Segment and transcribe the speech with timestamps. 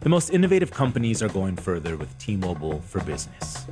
[0.00, 3.66] The most innovative companies are going further with T Mobile for Business.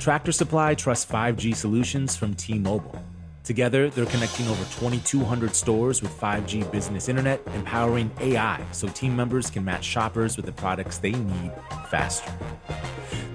[0.00, 3.00] Tractor Supply trusts 5G solutions from T Mobile.
[3.44, 9.48] Together, they're connecting over 2,200 stores with 5G business internet, empowering AI so team members
[9.48, 11.52] can match shoppers with the products they need
[11.88, 12.32] faster.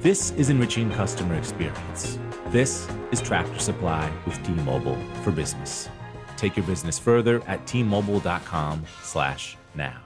[0.01, 2.19] This is enriching customer experience.
[2.49, 5.87] This is Tractor Supply with T Mobile for Business.
[6.35, 10.04] Take your business further at tmobile.com/now.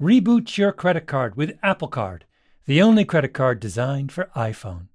[0.00, 2.26] Reboot your credit card with Apple Card,
[2.66, 4.88] the only credit card designed for iPhone.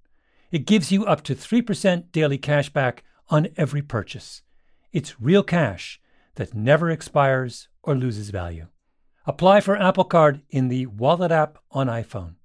[0.52, 4.44] It gives you up to 3% daily cash back on every purchase.
[4.94, 6.00] It's real cash
[6.36, 8.68] that never expires or loses value.
[9.26, 12.36] Apply for Apple Card in the Wallet app on iPhone.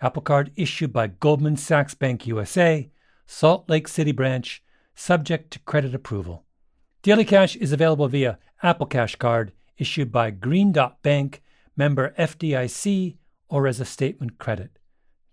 [0.00, 2.88] Apple Card issued by Goldman Sachs Bank USA,
[3.26, 4.62] Salt Lake City branch,
[4.94, 6.44] subject to credit approval.
[7.02, 11.42] Daily Cash is available via Apple Cash Card issued by Green Dot Bank
[11.80, 13.16] member FDIC,
[13.48, 14.78] or as a statement credit.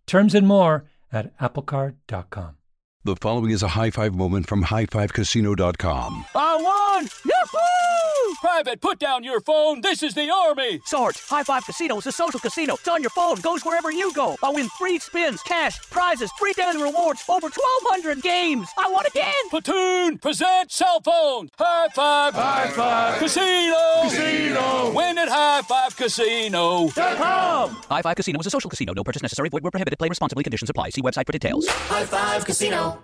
[0.07, 2.55] Terms and more at applecard.com.
[3.04, 6.26] The following is a high five moment from highfivecasino.com.
[6.35, 7.09] I won!
[7.26, 8.35] Yahoo!
[8.41, 9.79] Private, put down your phone.
[9.79, 10.81] This is the Army.
[10.84, 12.73] Sarge, High Five Casino is a social casino.
[12.73, 14.35] It's on your phone, goes wherever you go.
[14.43, 18.67] I win free spins, cash, prizes, free daily rewards, over 1,200 games.
[18.77, 19.49] I won again.
[19.49, 21.49] Platoon, present cell phone.
[21.57, 22.34] High Five.
[22.34, 23.20] High Five.
[23.20, 24.01] Casino.
[24.04, 24.91] Casino.
[24.93, 27.82] Win at highfivecasino.com.
[27.90, 28.93] High Five Casino is a social casino.
[28.93, 29.49] No purchase necessary.
[29.49, 29.99] Void where prohibited.
[29.99, 30.46] Play responsibly.
[30.46, 30.91] Conditions apply.
[30.91, 31.68] See website for details.
[31.68, 32.99] High Five Casino.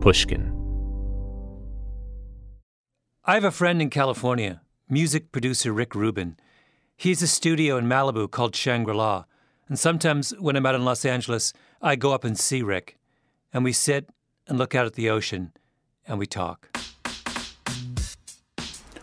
[0.00, 0.52] Pushkin.
[3.24, 6.36] I have a friend in California, music producer Rick Rubin.
[6.96, 9.24] He has a studio in Malibu called Shangri La.
[9.68, 12.96] And sometimes when I'm out in Los Angeles, I go up and see Rick.
[13.52, 14.08] And we sit
[14.48, 15.52] and look out at the ocean
[16.06, 16.68] and we talk.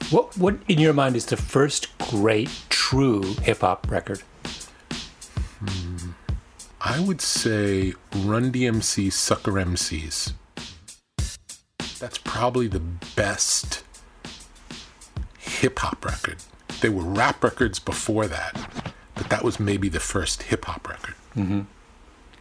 [0.10, 4.22] What, what in your mind is the first great, true hip hop record?
[6.86, 10.34] I would say Run DMC Sucker MCs.
[11.98, 12.82] That's probably the
[13.16, 13.84] best
[15.40, 16.38] hip hop record.
[16.82, 21.16] There were rap records before that, but that was maybe the first hip hop record.
[21.36, 21.62] Mm-hmm.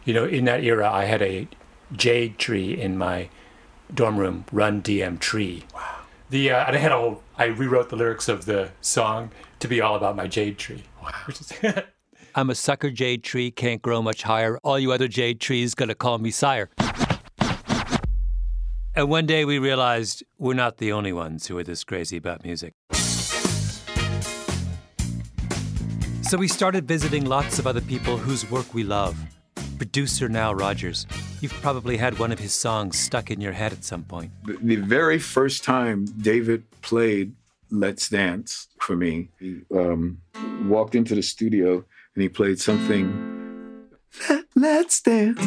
[0.03, 1.47] You know, in that era, I had a
[1.93, 3.29] jade tree in my
[3.93, 5.63] dorm room, Run DM Tree.
[5.73, 5.99] Wow.
[6.29, 9.67] The uh, and I had a whole, I rewrote the lyrics of the song to
[9.67, 10.83] be all about my jade tree.
[11.01, 11.11] Wow.
[11.29, 11.53] Is
[12.35, 14.57] I'm a sucker jade tree, can't grow much higher.
[14.63, 16.69] All you other jade trees gonna call me sire.
[18.95, 22.43] And one day we realized we're not the only ones who are this crazy about
[22.43, 22.73] music.
[26.21, 29.15] So we started visiting lots of other people whose work we love.
[29.77, 31.05] Producer Nile Rodgers.
[31.43, 34.31] You've probably had one of his songs stuck in your head at some point.
[34.45, 37.35] The, very first time David played
[37.69, 40.21] Let's Dance for me, he um,
[40.63, 41.83] walked into the studio
[42.15, 43.89] and he played something.
[44.29, 45.41] Let, let's dance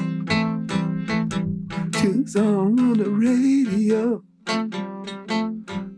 [1.95, 4.23] to the song on the radio.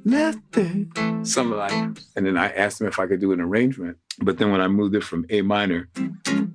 [0.04, 1.28] Let's dance.
[1.28, 1.72] Something like.
[2.14, 3.96] And then I asked him if I could do an arrangement.
[4.20, 5.88] But then when I moved it from A minor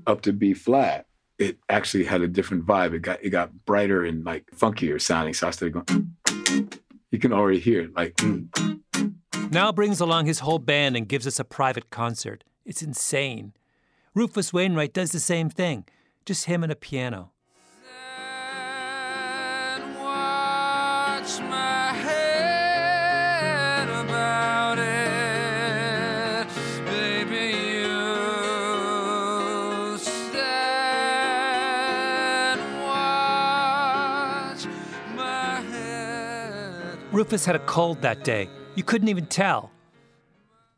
[0.08, 1.08] up to B flat,
[1.44, 2.94] it actually had a different vibe.
[2.94, 5.34] It got it got brighter and like funkier sounding.
[5.34, 6.16] So I started going.
[7.12, 8.16] You can already hear it, like.
[8.16, 8.80] mm.
[9.52, 12.44] Nile brings along his whole band and gives us a private concert.
[12.66, 13.54] It's insane.
[14.16, 15.86] Rufus Wainwright does the same thing,
[16.26, 17.32] just him and a piano.
[37.14, 38.50] Rufus had a cold that day.
[38.74, 39.70] You couldn't even tell.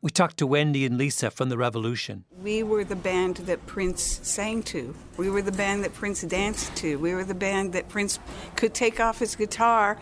[0.01, 2.25] We talked to Wendy and Lisa from the Revolution.
[2.43, 4.93] We were the band that Prince sang to.
[5.15, 6.99] We were the band that Prince danced to.
[6.99, 8.19] We were the band that Prince
[8.57, 9.97] could take off his guitar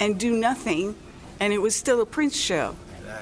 [0.00, 0.96] and do nothing,
[1.38, 2.74] and it was still a Prince show.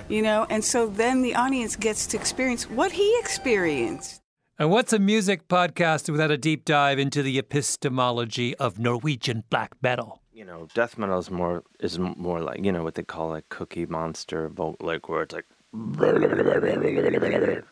[0.09, 4.23] You know, and so then the audience gets to experience what he experienced.
[4.59, 9.75] And what's a music podcast without a deep dive into the epistemology of Norwegian black
[9.83, 10.23] metal?
[10.37, 13.49] You know, death metal is more is more like you know what they call like
[13.49, 15.47] Cookie Monster, vote like where it's like,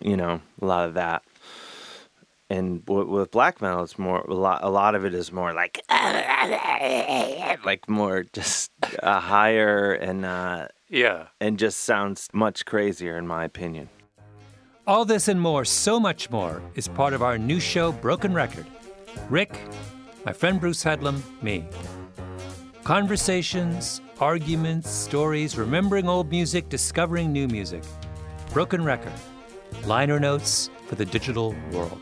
[0.01, 1.23] you know, a lot of that.
[2.51, 4.61] And w- with black metal, it's more a lot.
[4.63, 8.71] A lot of it is more like, like more just
[9.03, 11.27] a higher and uh, Yeah.
[11.41, 13.89] and just sounds much crazier in my opinion.
[14.87, 18.67] All this and more, so much more, is part of our new show, Broken Record.
[19.31, 19.59] Rick,
[20.27, 21.65] my friend Bruce Headlam, me.
[22.85, 27.83] Conversations arguments, stories, remembering old music, discovering new music.
[28.53, 29.15] Broken Record
[29.87, 31.99] liner notes for the digital world.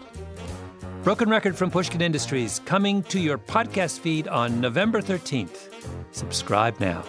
[1.04, 5.72] Broken Record from Pushkin Industries coming to your podcast feed on November 13th.
[6.10, 7.04] Subscribe now.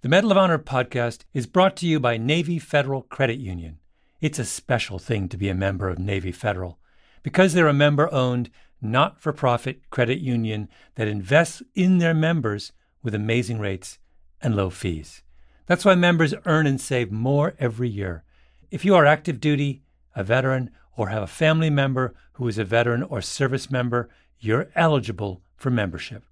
[0.00, 3.78] The Medal of Honor podcast is brought to you by Navy Federal Credit Union.
[4.20, 6.79] It's a special thing to be a member of Navy Federal
[7.22, 8.50] because they're a member owned,
[8.80, 12.72] not for profit credit union that invests in their members
[13.02, 13.98] with amazing rates
[14.40, 15.22] and low fees.
[15.66, 18.24] That's why members earn and save more every year.
[18.70, 19.82] If you are active duty,
[20.16, 24.08] a veteran, or have a family member who is a veteran or service member,
[24.38, 26.24] you're eligible for membership.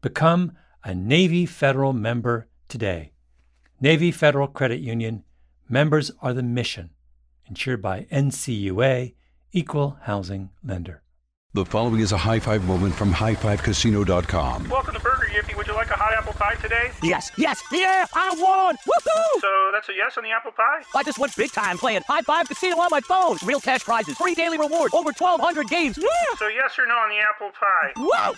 [0.00, 0.52] Become
[0.82, 3.12] a Navy Federal member today.
[3.80, 5.24] Navy Federal Credit Union
[5.68, 6.90] members are the mission,
[7.46, 9.14] insured by NCUA,
[9.56, 11.00] Equal Housing Lender.
[11.52, 14.68] The following is a high five moment from highfivecasino.com.
[14.68, 15.56] Welcome to Burger Yippee.
[15.56, 16.90] Would you like a hot apple pie today?
[17.04, 18.74] Yes, yes, yeah, I won!
[18.74, 19.40] Woohoo!
[19.86, 20.80] So yes on the apple pie?
[20.94, 23.36] I just went big time playing High Five Casino on my phone.
[23.44, 25.98] Real cash prizes, free daily rewards, over 1,200 games.
[25.98, 26.08] Yeah!
[26.38, 27.92] So yes or no on the apple pie?
[27.96, 28.34] Whoa!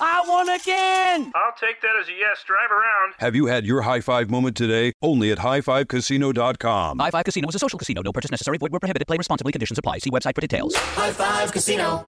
[0.00, 1.32] I won again!
[1.34, 2.44] I'll take that as a yes.
[2.46, 3.14] Drive around.
[3.18, 4.92] Have you had your high five moment today?
[5.02, 6.98] Only at highfivecasino.com.
[7.00, 8.02] High Five Casino is a social casino.
[8.02, 8.58] No purchase necessary.
[8.58, 9.08] Void where prohibited.
[9.08, 9.52] Play responsibly.
[9.52, 9.98] Conditions apply.
[9.98, 10.74] See website for details.
[10.76, 12.06] High Five Casino.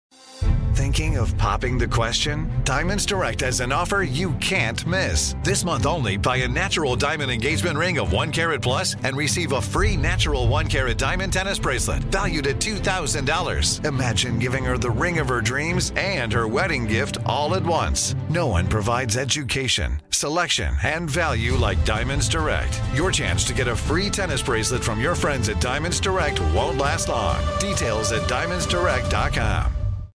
[0.75, 2.51] Thinking of popping the question?
[2.65, 5.35] Diamonds Direct has an offer you can't miss.
[5.45, 9.53] This month only, buy a natural diamond engagement ring of 1 carat plus and receive
[9.53, 13.85] a free natural 1 carat diamond tennis bracelet valued at $2,000.
[13.87, 18.15] Imagine giving her the ring of her dreams and her wedding gift all at once.
[18.29, 22.81] No one provides education, selection, and value like Diamonds Direct.
[22.95, 26.79] Your chance to get a free tennis bracelet from your friends at Diamonds Direct won't
[26.79, 27.41] last long.
[27.61, 29.82] Details at diamondsdirect.com.